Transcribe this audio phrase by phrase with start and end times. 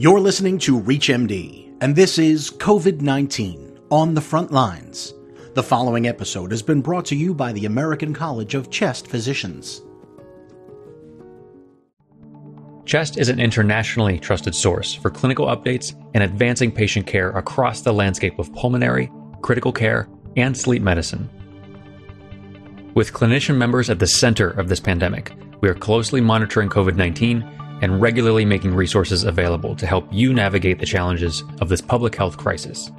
[0.00, 5.12] You're listening to ReachMD, and this is COVID 19 on the front lines.
[5.54, 9.82] The following episode has been brought to you by the American College of Chest Physicians.
[12.84, 17.92] Chest is an internationally trusted source for clinical updates and advancing patient care across the
[17.92, 19.10] landscape of pulmonary,
[19.42, 21.28] critical care, and sleep medicine.
[22.94, 27.58] With clinician members at the center of this pandemic, we are closely monitoring COVID 19
[27.80, 32.36] and regularly making resources available to help you navigate the challenges of this public health
[32.36, 32.90] crisis.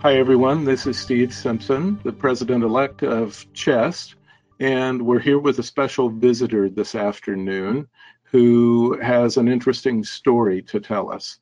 [0.00, 0.64] Hi, everyone.
[0.64, 4.14] This is Steve Simpson, the president elect of CHEST,
[4.60, 7.88] and we're here with a special visitor this afternoon
[8.22, 11.38] who has an interesting story to tell us.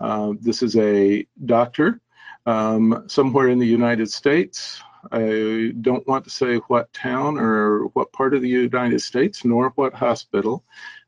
[0.00, 2.00] Uh, this is a doctor
[2.46, 4.82] um, somewhere in the United States
[5.12, 9.70] I don't want to say what town or what part of the United States, nor
[9.70, 10.64] what hospital.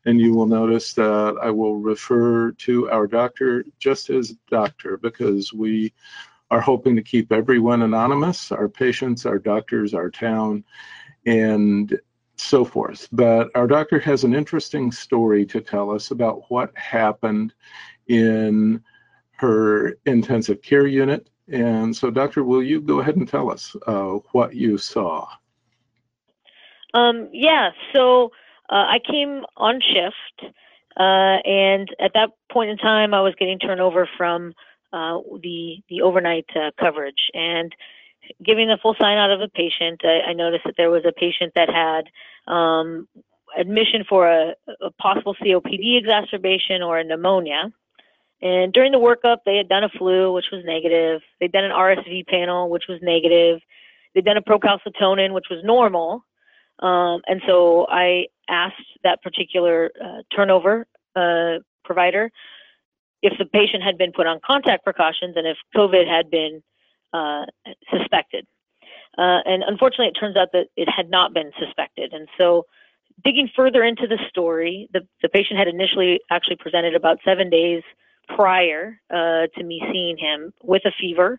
[0.07, 5.53] And you will notice that I will refer to our doctor just as doctor because
[5.53, 5.93] we
[6.51, 10.65] are hoping to keep everyone anonymous our patients, our doctors, our town,
[11.27, 11.99] and
[12.37, 13.09] so forth.
[13.13, 17.53] But our doctor has an interesting story to tell us about what happened
[18.09, 18.83] in
[19.33, 24.19] her intensive care unit and so, Doctor, will you go ahead and tell us uh,
[24.33, 25.29] what you saw?
[26.95, 28.27] Um, yeah, so
[28.69, 30.55] uh, I came on shift,
[30.97, 34.55] uh, and at that point in time, I was getting turned over from
[34.93, 37.75] uh, the the overnight uh, coverage and
[38.45, 40.01] giving the full sign out of a patient.
[40.05, 42.05] I, I noticed that there was a patient that had
[42.53, 43.09] um,
[43.57, 47.73] admission for a, a possible COPD exacerbation or a pneumonia.
[48.43, 51.21] And during the workup, they had done a flu, which was negative.
[51.41, 53.61] They'd done an RSV panel, which was negative.
[54.15, 56.25] They'd done a procalcitonin, which was normal.
[56.79, 62.31] Um, and so I asked that particular uh, turnover uh, provider
[63.23, 66.63] if the patient had been put on contact precautions and if COVID had been
[67.13, 67.45] uh,
[67.91, 68.47] suspected.
[69.19, 72.13] Uh, and unfortunately, it turns out that it had not been suspected.
[72.13, 72.65] And so,
[73.23, 77.83] digging further into the story, the, the patient had initially actually presented about seven days
[78.37, 81.39] prior uh, to me seeing him with a fever,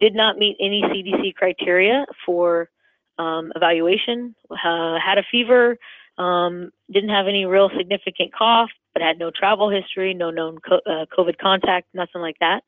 [0.00, 2.68] did not meet any CDC criteria for
[3.18, 5.76] um, evaluation, uh, had a fever,
[6.18, 10.80] um, didn't have any real significant cough, but had no travel history, no known co-
[10.86, 12.62] uh, COVID contact, nothing like that.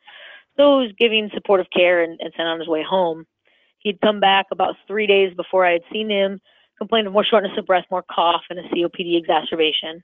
[0.57, 3.27] So he was giving supportive care and, and sent on his way home.
[3.79, 6.41] He'd come back about three days before I had seen him,
[6.79, 10.03] complained of more shortness of breath, more cough, and a COPD exacerbation.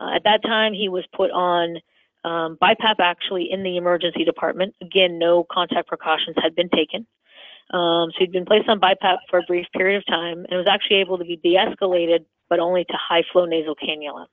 [0.00, 1.78] Uh, at that time, he was put on
[2.24, 4.74] um, BiPAP actually in the emergency department.
[4.80, 7.06] Again, no contact precautions had been taken.
[7.70, 10.66] Um, so he'd been placed on BiPAP for a brief period of time and was
[10.68, 14.26] actually able to be de escalated, but only to high flow nasal cannula.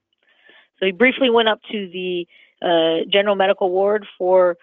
[0.80, 2.28] So he briefly went up to the
[2.62, 4.58] uh, general medical ward for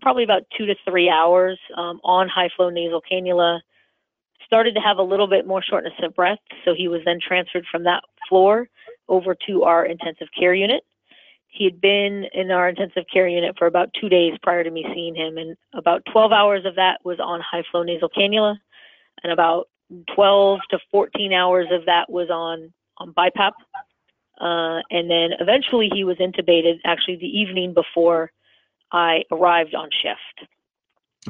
[0.00, 3.60] probably about two to three hours um, on high flow nasal cannula.
[4.46, 7.64] Started to have a little bit more shortness of breath, so he was then transferred
[7.70, 8.68] from that floor
[9.08, 10.82] over to our intensive care unit.
[11.54, 14.84] He had been in our intensive care unit for about two days prior to me
[14.92, 18.56] seeing him, and about 12 hours of that was on high flow nasal cannula,
[19.22, 19.68] and about
[20.14, 23.52] 12 to 14 hours of that was on on BiPAP.
[24.40, 28.32] Uh, and then eventually he was intubated actually the evening before
[28.90, 30.50] I arrived on shift.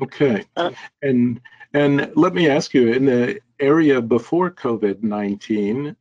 [0.01, 0.45] Okay.
[0.57, 0.71] Uh,
[1.03, 1.41] and
[1.75, 5.95] and let me ask you in the area before COVID 19,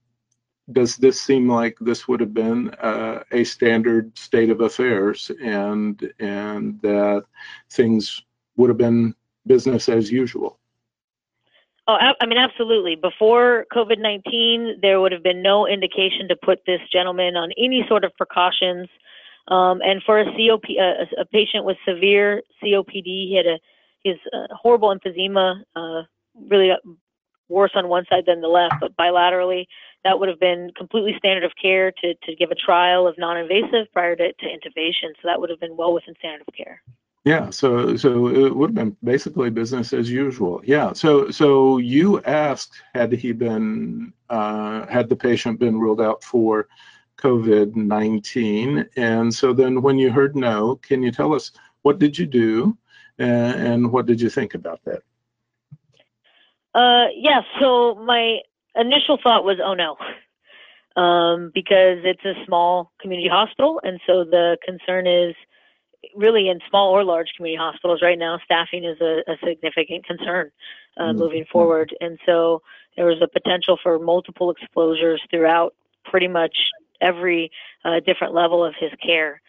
[0.71, 6.13] does this seem like this would have been uh, a standard state of affairs and
[6.19, 7.25] and that
[7.69, 8.23] things
[8.55, 9.13] would have been
[9.45, 10.59] business as usual?
[11.87, 12.95] Oh i mean absolutely.
[12.95, 18.05] Before covid-19 there would have been no indication to put this gentleman on any sort
[18.05, 18.87] of precautions.
[19.49, 23.59] Um, and for a cop a, a, patient with severe copd he had a
[24.05, 26.03] his uh, horrible emphysema uh,
[26.49, 26.71] really
[27.53, 29.65] worse on one side than the left, but bilaterally,
[30.03, 33.85] that would have been completely standard of care to, to give a trial of non-invasive
[33.93, 35.09] prior to, to intubation.
[35.21, 36.81] So that would have been well within standard of care.
[37.25, 40.61] Yeah, so so it would have been basically business as usual.
[40.65, 46.21] Yeah, so so you asked had he been uh, had the patient been ruled out
[46.21, 46.67] for
[47.17, 51.51] COVID nineteen, and so then when you heard no, can you tell us
[51.83, 52.77] what did you do,
[53.17, 55.03] and, and what did you think about that?
[56.73, 57.41] Uh, yeah.
[57.59, 58.39] So my
[58.75, 59.97] initial thought was, oh no,
[61.01, 65.35] um, because it's a small community hospital, and so the concern is
[66.15, 70.51] really in small or large community hospitals right now, staffing is a, a significant concern
[70.97, 71.19] uh, mm-hmm.
[71.19, 72.61] moving forward, and so
[72.95, 75.73] there was a potential for multiple exposures throughout
[76.05, 76.55] pretty much
[77.01, 77.51] every
[77.85, 79.41] uh, different level of his care.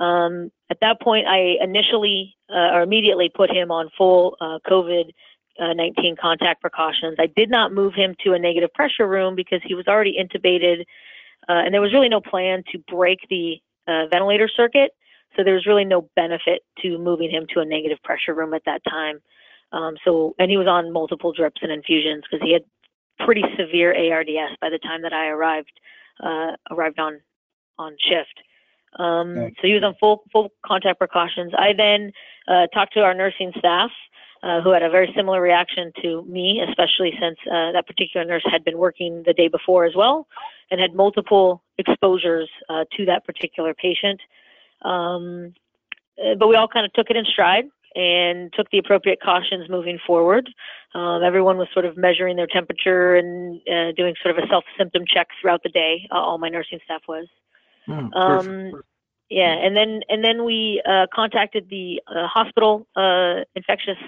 [0.00, 5.10] Um, at that point, I initially uh, or immediately put him on full uh, COVID
[5.60, 7.16] uh, 19 contact precautions.
[7.18, 10.80] I did not move him to a negative pressure room because he was already intubated,
[11.48, 13.56] uh, and there was really no plan to break the
[13.88, 14.92] uh, ventilator circuit.
[15.36, 18.64] So there was really no benefit to moving him to a negative pressure room at
[18.64, 19.20] that time.
[19.72, 22.62] Um, so, and he was on multiple drips and infusions because he had
[23.18, 25.72] pretty severe ARDS by the time that I arrived
[26.22, 27.20] uh, arrived on
[27.78, 28.40] on shift.
[28.98, 29.34] Um.
[29.60, 31.52] So he was on full full contact precautions.
[31.56, 32.12] I then
[32.48, 33.90] uh, talked to our nursing staff,
[34.42, 38.44] uh, who had a very similar reaction to me, especially since uh, that particular nurse
[38.50, 40.26] had been working the day before as well,
[40.70, 44.20] and had multiple exposures uh, to that particular patient.
[44.82, 45.54] Um,
[46.22, 49.68] uh, but we all kind of took it in stride and took the appropriate cautions
[49.70, 50.48] moving forward.
[50.94, 54.64] Um, everyone was sort of measuring their temperature and uh, doing sort of a self
[54.78, 56.06] symptom check throughout the day.
[56.12, 57.26] Uh, all my nursing staff was.
[57.88, 58.82] Oh, um,
[59.30, 63.98] yeah, and then and then we uh, contacted the uh, hospital uh, infectious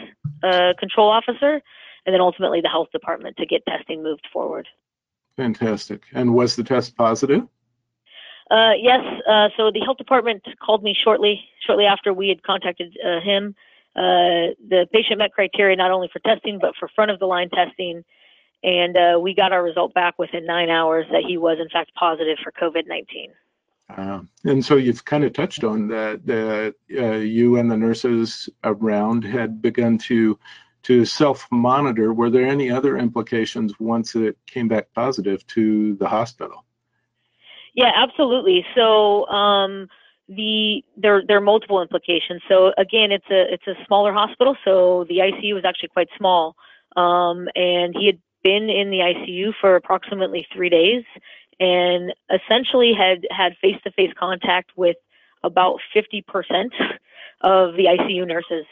[0.43, 1.61] uh, control officer,
[2.07, 4.69] and then ultimately the health department to get testing moved forward.
[5.37, 6.03] Fantastic.
[6.13, 7.43] And was the test positive?
[8.51, 9.01] Uh, yes.
[9.29, 13.55] Uh, so the health department called me shortly shortly after we had contacted him
[13.99, 17.51] uh, the patient met criteria not only for testing but for front of the line
[17.51, 18.05] testing,
[18.63, 21.93] and uh, we got our result back within nine hours that he was in fact
[21.95, 23.33] positive for COVID nineteen.
[23.97, 28.49] Uh, and so you've kind of touched on that that uh, you and the nurses
[28.65, 30.39] around had begun to
[30.83, 32.13] to self monitor.
[32.13, 36.65] Were there any other implications once it came back positive to the hospital?
[37.75, 38.65] Yeah, absolutely.
[38.75, 39.27] So.
[39.29, 39.89] Um,
[40.29, 42.43] the there there are multiple implications.
[42.49, 46.55] So again, it's a it's a smaller hospital, so the ICU was actually quite small,
[46.97, 51.05] um, and he had been in the ICU for approximately three days,
[51.61, 54.97] and essentially had had face to face contact with
[55.43, 56.23] about 50%
[57.43, 58.67] of the ICU nurses,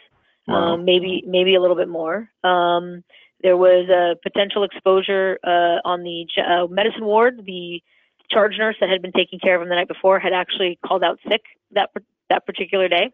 [0.47, 0.75] wow.
[0.75, 2.31] um, maybe maybe a little bit more.
[2.45, 3.05] Um,
[3.43, 7.43] there was a potential exposure uh, on the uh, medicine ward.
[7.45, 7.83] The
[8.31, 11.05] charge nurse that had been taking care of him the night before had actually called
[11.05, 11.43] out sick
[11.73, 11.91] that
[12.29, 13.11] that particular day.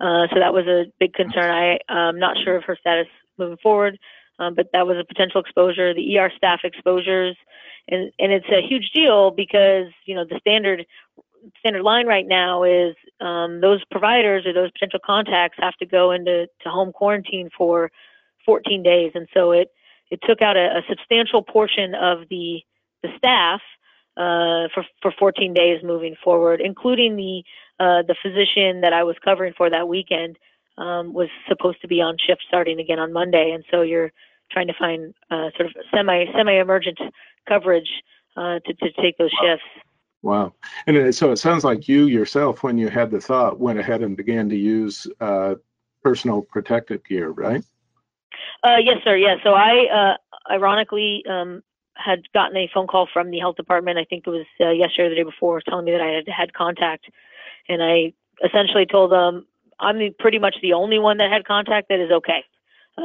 [0.00, 1.50] Uh, so that was a big concern.
[1.50, 3.06] I, am not sure of her status
[3.36, 3.98] moving forward,
[4.40, 5.94] um, but that was a potential exposure.
[5.94, 7.36] The ER staff exposures,
[7.88, 10.84] and and it's a huge deal because you know the standard
[11.58, 16.10] standard line right now is um, those providers or those potential contacts have to go
[16.10, 17.90] into to home quarantine for
[18.46, 19.68] 14 days, and so it
[20.10, 22.60] it took out a, a substantial portion of the
[23.02, 23.60] the staff
[24.16, 27.42] uh, for for 14 days moving forward, including the
[27.78, 30.38] uh, the physician that I was covering for that weekend
[30.78, 34.12] um, was supposed to be on shift starting again on Monday, and so you're
[34.50, 36.98] trying to find uh, sort of semi semi emergent
[37.48, 37.90] coverage
[38.36, 39.64] uh, to to take those shifts.
[40.22, 40.52] Wow.
[40.86, 44.02] And it, so it sounds like you yourself, when you had the thought, went ahead
[44.02, 45.54] and began to use uh,
[46.02, 47.64] personal protective gear, right?
[48.62, 49.16] Uh, yes, sir.
[49.16, 49.36] Yeah.
[49.42, 51.62] So I, uh, ironically, um,
[51.94, 53.98] had gotten a phone call from the health department.
[53.98, 56.28] I think it was uh, yesterday or the day before, telling me that I had
[56.28, 57.06] had contact,
[57.68, 58.12] and I
[58.44, 59.46] essentially told them
[59.78, 62.44] I'm pretty much the only one that had contact that is okay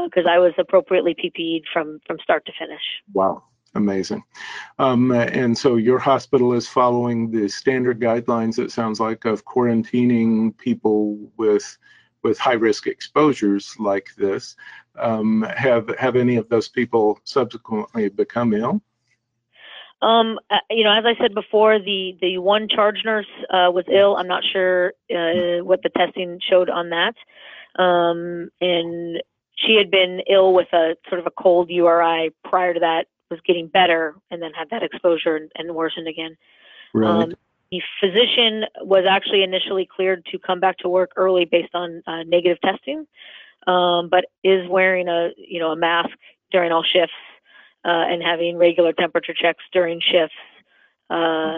[0.03, 2.81] because uh, I was appropriately PPE'd from from start to finish.
[3.13, 3.43] Wow.
[3.75, 4.23] Amazing.
[4.79, 10.57] Um, and so your hospital is following the standard guidelines, it sounds like, of quarantining
[10.57, 11.77] people with
[12.23, 14.55] with high risk exposures like this.
[14.97, 18.81] Um, have have any of those people subsequently become ill?
[20.01, 23.85] Um, uh, you know, as I said before, the the one charge nurse uh, was
[23.91, 24.15] ill.
[24.15, 27.15] I'm not sure uh, what the testing showed on that,
[27.81, 29.21] um, and
[29.55, 33.05] she had been ill with a sort of a cold URI prior to that.
[33.31, 36.37] Was getting better, and then had that exposure and, and worsened again.
[36.93, 37.09] Right.
[37.09, 37.33] Um,
[37.71, 42.23] the physician was actually initially cleared to come back to work early based on uh,
[42.23, 43.07] negative testing,
[43.65, 46.11] um, but is wearing a you know a mask
[46.51, 47.15] during all shifts
[47.83, 50.35] uh, and having regular temperature checks during shifts
[51.09, 51.57] uh,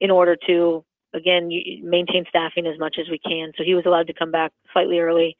[0.00, 1.50] in order to again
[1.82, 3.52] maintain staffing as much as we can.
[3.56, 5.36] So he was allowed to come back slightly early,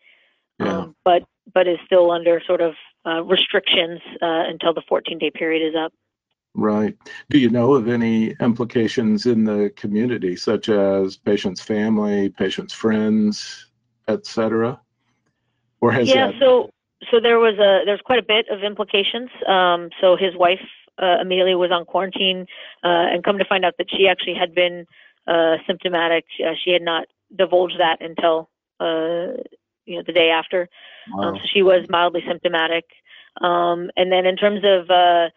[0.58, 0.78] yeah.
[0.78, 2.74] um, but but is still under sort of
[3.06, 5.92] uh, restrictions uh, until the 14 day period is up.
[6.54, 6.96] Right.
[7.28, 13.66] Do you know of any implications in the community, such as patients' family, patients' friends,
[14.08, 14.80] etc.?
[15.82, 16.40] Or has yeah, that...
[16.40, 16.70] so
[17.10, 19.28] so there was a there's quite a bit of implications.
[19.46, 20.60] Um, so his wife
[20.98, 22.46] uh, Amelia was on quarantine,
[22.82, 24.86] uh, and come to find out that she actually had been
[25.26, 26.24] uh, symptomatic.
[26.44, 28.48] Uh, she had not divulged that until
[28.80, 29.36] uh,
[29.84, 30.68] you know the day after.
[31.12, 31.30] Wow.
[31.30, 32.84] Um, so she was mildly symptomatic.
[33.40, 35.28] Um, and then in terms of uh,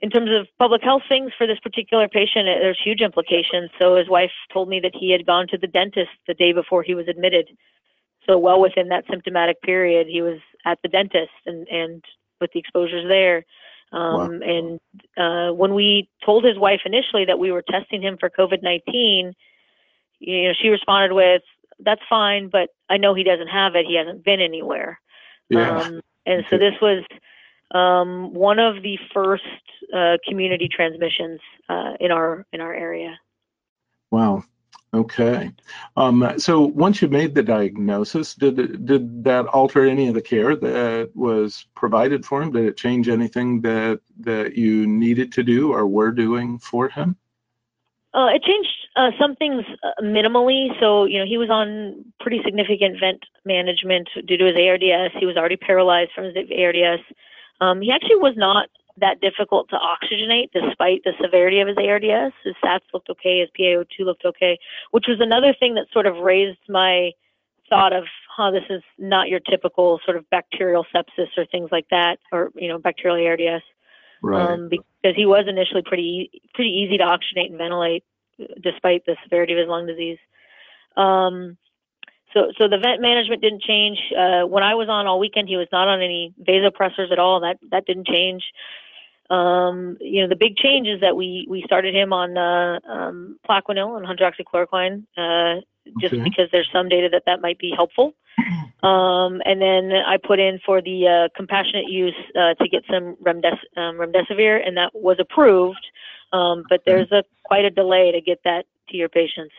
[0.00, 3.70] in terms of public health things for this particular patient, there's huge implications.
[3.78, 6.82] So his wife told me that he had gone to the dentist the day before
[6.82, 7.48] he was admitted.
[8.26, 12.04] So well within that symptomatic period, he was at the dentist and, and
[12.40, 13.44] with the exposures there.
[13.90, 14.40] Um, wow.
[14.42, 14.80] And
[15.16, 19.32] uh, when we told his wife initially that we were testing him for COVID 19,
[20.20, 21.42] you know, she responded with,
[21.80, 23.86] "That's fine, but I know he doesn't have it.
[23.86, 25.00] He hasn't been anywhere."
[25.48, 25.80] Yeah.
[25.80, 27.04] Um, and so this was
[27.74, 29.44] um, one of the first
[29.94, 33.18] uh, community transmissions uh, in our in our area.
[34.10, 34.44] Wow.
[34.94, 35.52] Okay.
[35.98, 40.56] Um, so once you made the diagnosis, did did that alter any of the care
[40.56, 42.52] that was provided for him?
[42.52, 47.16] Did it change anything that that you needed to do or were doing for him?
[48.14, 50.68] Uh, it changed uh, some things uh, minimally.
[50.80, 55.14] So you know he was on pretty significant vent management due to his ARDS.
[55.18, 57.02] He was already paralyzed from his ARDS.
[57.60, 58.68] Um, he actually was not
[59.00, 62.34] that difficult to oxygenate despite the severity of his ARDS.
[62.44, 64.58] His SATs looked okay, his PaO2 looked okay,
[64.90, 67.12] which was another thing that sort of raised my
[67.68, 71.86] thought of, huh, this is not your typical sort of bacterial sepsis or things like
[71.90, 73.62] that, or you know, bacterial ARDS.
[74.22, 74.50] Right.
[74.50, 78.04] Um, because he was initially pretty pretty easy to oxygenate and ventilate,
[78.60, 80.18] despite the severity of his lung disease.
[80.96, 81.56] Um,
[82.34, 83.98] so, so the vent management didn't change.
[84.16, 87.40] Uh, when I was on all weekend, he was not on any vasopressors at all.
[87.40, 88.42] That that didn't change.
[89.30, 93.38] Um, you know, the big change is that we we started him on uh, um,
[93.48, 95.60] Plaquenil and hydroxychloroquine, uh,
[96.00, 96.22] just okay.
[96.22, 98.14] because there's some data that that might be helpful.
[98.82, 103.16] Um, and then I put in for the uh, compassionate use uh, to get some
[103.16, 105.84] remdes- um, remdesivir, and that was approved.
[106.32, 109.54] Um, but there's a quite a delay to get that to your patients.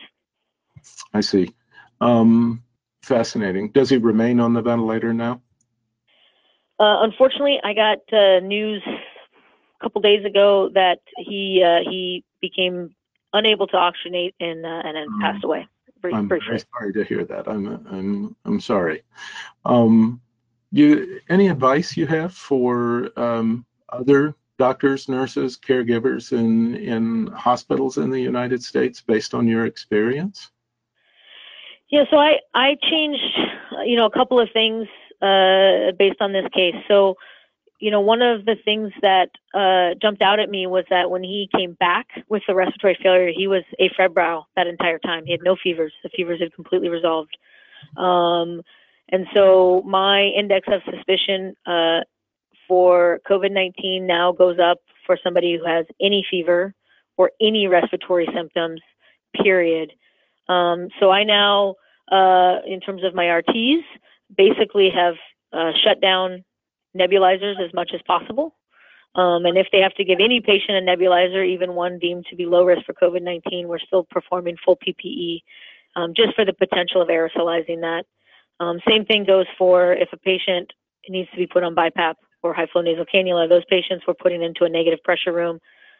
[1.12, 1.52] I see.
[2.00, 2.62] Um,
[3.02, 3.70] fascinating.
[3.72, 5.42] Does he remain on the ventilator now?
[6.78, 12.94] Uh, unfortunately, I got uh, news a couple days ago that he uh, he became
[13.34, 15.68] unable to oxygenate and uh, and then um, passed away.
[16.04, 17.48] I'm very sorry to hear that.
[17.48, 19.02] I'm I'm I'm sorry.
[19.64, 20.20] Um,
[20.72, 28.10] you any advice you have for um, other doctors, nurses, caregivers in in hospitals in
[28.10, 30.50] the United States based on your experience?
[31.90, 33.38] Yeah, so I I changed
[33.84, 34.86] you know a couple of things
[35.22, 36.76] uh, based on this case.
[36.88, 37.16] So
[37.80, 41.24] you know, one of the things that uh, jumped out at me was that when
[41.24, 45.24] he came back with the respiratory failure, he was a afebrile that entire time.
[45.24, 45.92] He had no fevers.
[46.02, 47.36] The fevers had completely resolved.
[47.96, 48.60] Um,
[49.10, 52.00] and so my index of suspicion uh,
[52.68, 56.74] for COVID 19 now goes up for somebody who has any fever
[57.16, 58.80] or any respiratory symptoms,
[59.42, 59.92] period.
[60.48, 61.76] Um, so I now,
[62.12, 63.82] uh, in terms of my RTs,
[64.36, 65.14] basically have
[65.52, 66.44] uh, shut down
[66.96, 68.54] nebulizers as much as possible.
[69.14, 72.36] Um, and if they have to give any patient a nebulizer, even one deemed to
[72.36, 75.42] be low risk for COVID 19, we're still performing full PPE
[75.96, 78.04] um, just for the potential of aerosolizing that.
[78.60, 80.72] Um, same thing goes for if a patient
[81.08, 84.42] needs to be put on BiPAP or high flow nasal cannula, those patients we're putting
[84.42, 85.58] into a negative pressure room.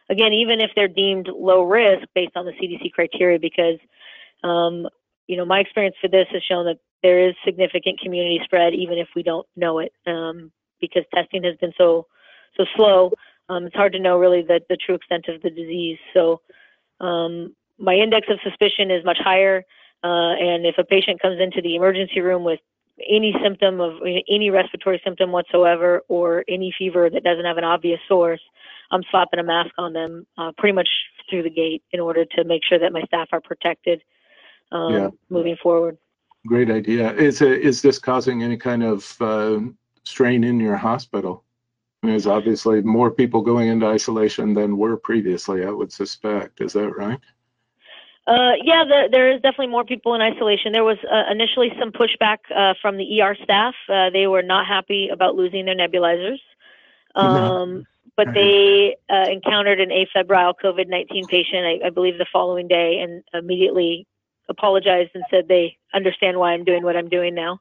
[0.09, 3.77] Again, even if they're deemed low risk based on the CDC criteria, because
[4.43, 4.87] um,
[5.27, 8.97] you know my experience for this has shown that there is significant community spread even
[8.97, 9.91] if we don't know it.
[10.07, 12.07] Um, because testing has been so
[12.57, 13.11] so slow.
[13.49, 15.97] Um, it's hard to know really the, the true extent of the disease.
[16.13, 16.41] So
[16.99, 19.63] um, my index of suspicion is much higher.
[20.03, 22.59] Uh, and if a patient comes into the emergency room with
[23.09, 23.93] any symptom of
[24.29, 28.41] any respiratory symptom whatsoever or any fever that doesn't have an obvious source,
[28.91, 30.89] I'm slapping a mask on them uh, pretty much
[31.29, 34.01] through the gate in order to make sure that my staff are protected
[34.71, 35.09] um, yeah.
[35.29, 35.97] moving forward.
[36.47, 37.13] Great idea.
[37.13, 39.59] Is, is this causing any kind of uh,
[40.03, 41.43] strain in your hospital.
[42.03, 46.61] There's obviously more people going into isolation than were previously, I would suspect.
[46.61, 47.19] Is that right?
[48.27, 50.71] Uh, yeah, the, there is definitely more people in isolation.
[50.71, 53.75] There was uh, initially some pushback uh, from the ER staff.
[53.89, 56.39] Uh, they were not happy about losing their nebulizers.
[57.15, 57.83] Um, no.
[58.17, 62.99] But they uh, encountered an afebrile COVID 19 patient, I, I believe, the following day
[62.99, 64.05] and immediately
[64.49, 67.59] apologized and said they understand why I'm doing what I'm doing now.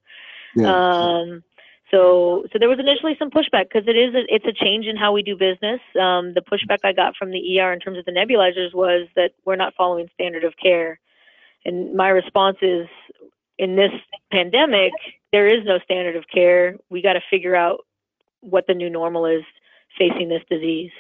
[0.55, 0.75] Yeah.
[0.75, 1.43] Um,
[1.91, 4.97] so, so there was initially some pushback because it is a, it's a change in
[4.97, 5.81] how we do business.
[6.01, 9.33] Um, the pushback I got from the ER in terms of the nebulizers was that
[9.45, 11.01] we're not following standard of care,
[11.65, 12.87] and my response is,
[13.59, 13.93] in this
[14.33, 14.93] pandemic,
[15.33, 16.77] there is no standard of care.
[16.89, 17.85] We got to figure out
[18.41, 19.43] what the new normal is
[19.99, 20.93] facing this disease.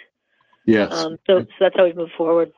[0.66, 0.92] Yes.
[0.92, 2.52] Um, so, so that's how we move forward.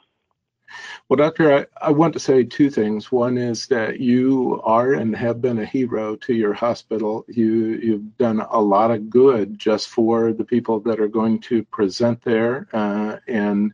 [1.08, 3.10] Well, Doctor, I, I, want to say two things.
[3.10, 7.24] One is that you are and have been a hero to your hospital.
[7.28, 11.64] You, you've done a lot of good just for the people that are going to
[11.64, 12.68] present there.
[12.72, 13.72] Uh, and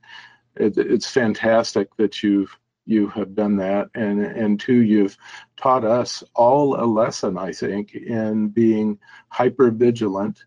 [0.57, 2.57] it, it's fantastic that you've
[2.89, 5.17] you have done that and and two you've
[5.59, 10.47] taught us all a lesson i think in being hyper vigilant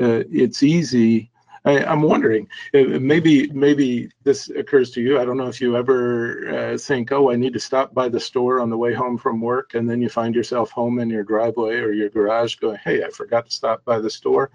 [0.00, 1.30] uh, it's easy
[1.66, 5.20] I, am wondering, uh, maybe maybe this occurs to you.
[5.20, 8.20] I don't know if you ever uh, think, oh, I need to stop by the
[8.20, 11.24] store on the way home from work, and then you find yourself home in your
[11.24, 14.50] driveway or your garage, going, hey, I forgot to stop by the store.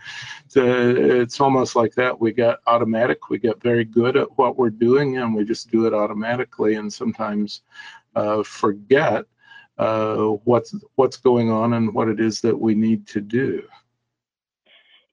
[0.56, 2.18] it's almost like that.
[2.20, 3.30] We get automatic.
[3.30, 6.92] We get very good at what we're doing, and we just do it automatically, and
[6.92, 7.62] sometimes
[8.16, 9.26] uh, forget
[9.78, 13.64] uh, what's what's going on and what it is that we need to do.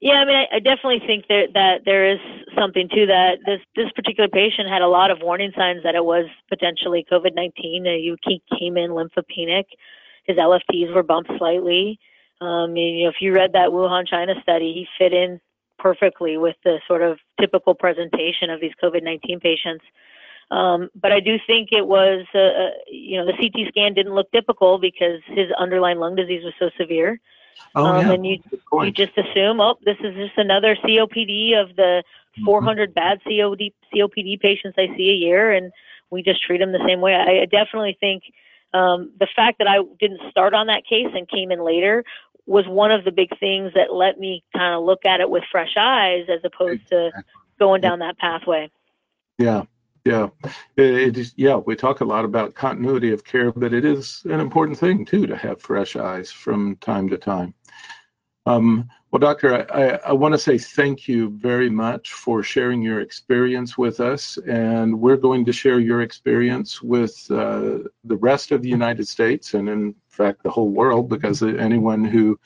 [0.00, 2.20] Yeah, I mean, I, I definitely think that that there is
[2.56, 3.38] something to that.
[3.44, 7.34] This this particular patient had a lot of warning signs that it was potentially COVID
[7.34, 7.84] nineteen.
[7.84, 9.64] He came in lymphopenic.
[10.24, 11.98] His LFTs were bumped slightly.
[12.40, 15.40] Um, you know, if you read that Wuhan, China study, he fit in
[15.80, 19.84] perfectly with the sort of typical presentation of these COVID nineteen patients.
[20.52, 24.14] Um, but I do think it was, uh, uh you know, the CT scan didn't
[24.14, 27.20] look typical because his underlying lung disease was so severe.
[27.74, 28.12] Oh, um, yeah.
[28.12, 28.38] And you
[28.72, 32.44] you just assume, oh, this is just another COPD of the mm-hmm.
[32.44, 35.72] 400 bad COD, COPD patients I see a year, and
[36.10, 37.14] we just treat them the same way.
[37.14, 38.24] I definitely think
[38.74, 42.04] um, the fact that I didn't start on that case and came in later
[42.46, 45.44] was one of the big things that let me kind of look at it with
[45.50, 47.10] fresh eyes as opposed to
[47.58, 48.70] going down that pathway.
[49.38, 49.64] Yeah,
[50.04, 50.28] yeah,
[50.76, 51.34] it is.
[51.36, 55.04] Yeah, we talk a lot about continuity of care, but it is an important thing
[55.04, 57.54] too to have fresh eyes from time to time.
[58.46, 63.00] Um, well, Doctor, I, I, want to say thank you very much for sharing your
[63.00, 68.62] experience with us, and we're going to share your experience with uh, the rest of
[68.62, 72.38] the United States, and in fact, the whole world, because anyone who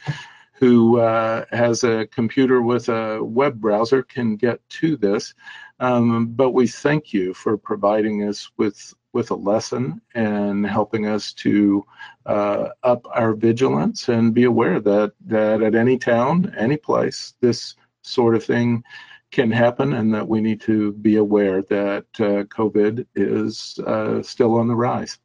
[0.54, 5.35] who uh, has a computer with a web browser can get to this.
[5.83, 11.33] Um, but we thank you for providing us with with a lesson and helping us
[11.35, 11.85] to
[12.25, 17.75] uh, up our vigilance and be aware that that at any town, any place, this
[18.03, 18.85] sort of thing
[19.33, 24.55] can happen, and that we need to be aware that uh, COVID is uh, still
[24.55, 25.18] on the rise.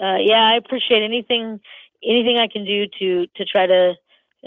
[0.00, 1.60] Uh, yeah, I appreciate anything
[2.02, 3.94] anything I can do to to try to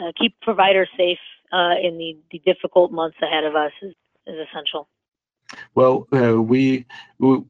[0.02, 1.20] uh, keep providers safe
[1.54, 3.72] uh, in the, the difficult months ahead of us
[4.28, 4.88] is essential.
[5.76, 6.86] Well, uh, we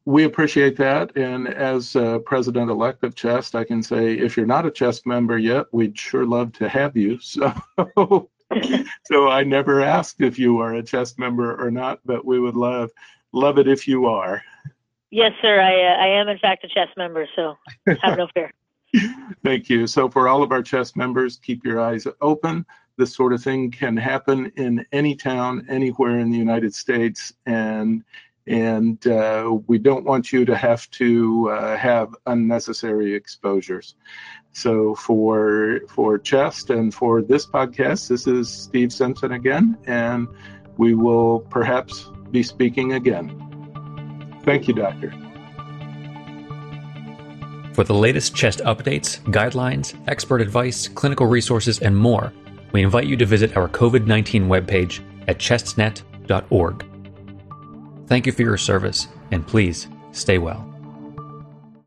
[0.04, 4.66] we appreciate that, and as uh, president-elect of CHEST, I can say if you're not
[4.66, 7.18] a CHEST member yet, we'd sure love to have you.
[8.00, 8.30] So,
[9.04, 12.56] so I never asked if you are a CHEST member or not, but we would
[12.56, 12.90] love
[13.32, 14.42] love it if you are.
[15.10, 15.60] Yes, sir.
[15.60, 17.56] I uh, I am in fact a CHEST member, so
[18.00, 18.50] have no fear.
[19.44, 19.86] Thank you.
[19.86, 22.64] So, for all of our CHEST members, keep your eyes open.
[22.98, 28.02] This sort of thing can happen in any town, anywhere in the United States, and
[28.48, 33.94] and uh, we don't want you to have to uh, have unnecessary exposures.
[34.50, 40.26] So, for for CHEST and for this podcast, this is Steve Simpson again, and
[40.76, 43.30] we will perhaps be speaking again.
[44.42, 45.12] Thank you, Doctor.
[47.74, 52.32] For the latest CHEST updates, guidelines, expert advice, clinical resources, and more,
[52.72, 56.86] we invite you to visit our COVID 19 webpage at chestnet.org.
[58.06, 60.67] Thank you for your service, and please stay well.